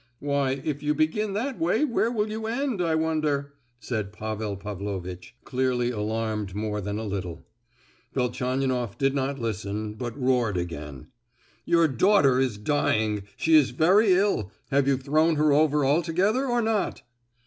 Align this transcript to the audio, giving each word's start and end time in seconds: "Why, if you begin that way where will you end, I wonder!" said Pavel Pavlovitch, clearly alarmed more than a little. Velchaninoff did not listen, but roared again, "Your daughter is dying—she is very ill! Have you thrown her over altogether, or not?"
"Why, 0.17 0.59
if 0.65 0.81
you 0.81 0.95
begin 0.95 1.33
that 1.33 1.59
way 1.59 1.85
where 1.85 2.09
will 2.09 2.27
you 2.31 2.47
end, 2.47 2.81
I 2.81 2.95
wonder!" 2.95 3.53
said 3.79 4.11
Pavel 4.11 4.57
Pavlovitch, 4.57 5.35
clearly 5.43 5.91
alarmed 5.91 6.55
more 6.55 6.81
than 6.81 6.97
a 6.97 7.03
little. 7.03 7.45
Velchaninoff 8.15 8.97
did 8.97 9.13
not 9.13 9.37
listen, 9.37 9.93
but 9.93 10.19
roared 10.19 10.57
again, 10.57 11.09
"Your 11.65 11.87
daughter 11.87 12.39
is 12.39 12.57
dying—she 12.57 13.53
is 13.53 13.69
very 13.69 14.13
ill! 14.13 14.51
Have 14.71 14.87
you 14.87 14.97
thrown 14.97 15.35
her 15.35 15.53
over 15.53 15.85
altogether, 15.85 16.47
or 16.47 16.63
not?" 16.63 17.03